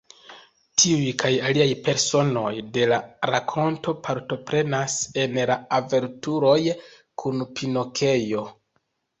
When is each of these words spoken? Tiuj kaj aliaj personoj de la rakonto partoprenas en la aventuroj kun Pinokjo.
Tiuj 0.83 1.09
kaj 1.23 1.29
aliaj 1.49 1.67
personoj 1.87 2.53
de 2.77 2.87
la 2.93 2.97
rakonto 3.31 3.95
partoprenas 4.07 4.97
en 5.25 5.39
la 5.53 5.59
aventuroj 5.81 6.59
kun 7.25 7.47
Pinokjo. 7.61 8.45